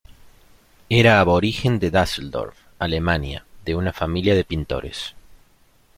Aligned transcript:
Era 0.89 1.19
aborigen 1.19 1.77
de 1.77 1.91
Düsseldorf, 1.91 2.57
Alemania 2.79 3.45
de 3.65 3.75
una 3.75 3.93
familia 3.93 4.33
de 4.33 4.43
pintores. 4.43 5.13